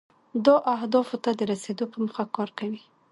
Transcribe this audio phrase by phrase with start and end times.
[0.45, 2.81] دا اهدافو ته د رسیدو په موخه کار کوي.